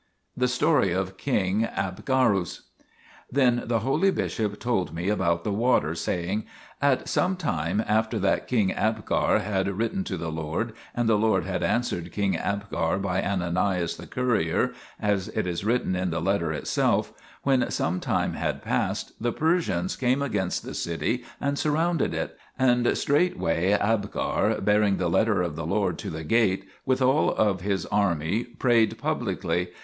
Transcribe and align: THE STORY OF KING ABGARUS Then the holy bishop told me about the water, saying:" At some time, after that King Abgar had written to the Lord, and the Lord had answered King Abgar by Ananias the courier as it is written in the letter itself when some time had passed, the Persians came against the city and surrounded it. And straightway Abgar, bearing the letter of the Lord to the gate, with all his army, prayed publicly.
THE 0.35 0.47
STORY 0.47 0.91
OF 0.93 1.15
KING 1.15 1.63
ABGARUS 1.65 2.63
Then 3.31 3.61
the 3.67 3.81
holy 3.81 4.09
bishop 4.09 4.59
told 4.59 4.95
me 4.95 5.09
about 5.09 5.43
the 5.43 5.51
water, 5.53 5.93
saying:" 5.93 6.45
At 6.91 7.07
some 7.07 7.35
time, 7.35 7.83
after 7.87 8.17
that 8.17 8.47
King 8.47 8.71
Abgar 8.71 9.41
had 9.43 9.67
written 9.67 10.03
to 10.05 10.17
the 10.17 10.31
Lord, 10.31 10.73
and 10.95 11.07
the 11.07 11.19
Lord 11.19 11.43
had 11.45 11.61
answered 11.61 12.11
King 12.11 12.35
Abgar 12.35 12.97
by 12.99 13.21
Ananias 13.21 13.97
the 13.97 14.07
courier 14.07 14.73
as 14.99 15.27
it 15.27 15.45
is 15.45 15.63
written 15.63 15.95
in 15.95 16.09
the 16.09 16.19
letter 16.19 16.51
itself 16.51 17.13
when 17.43 17.69
some 17.69 17.99
time 17.99 18.33
had 18.33 18.63
passed, 18.63 19.13
the 19.21 19.31
Persians 19.31 19.95
came 19.95 20.23
against 20.23 20.63
the 20.63 20.73
city 20.73 21.23
and 21.39 21.59
surrounded 21.59 22.15
it. 22.15 22.35
And 22.57 22.97
straightway 22.97 23.73
Abgar, 23.73 24.61
bearing 24.65 24.97
the 24.97 25.11
letter 25.11 25.43
of 25.43 25.55
the 25.55 25.67
Lord 25.67 25.99
to 25.99 26.09
the 26.09 26.23
gate, 26.23 26.67
with 26.87 27.03
all 27.03 27.35
his 27.57 27.85
army, 27.85 28.45
prayed 28.45 28.97
publicly. 28.97 29.67